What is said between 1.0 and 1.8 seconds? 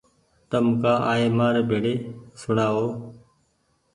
آئي مآري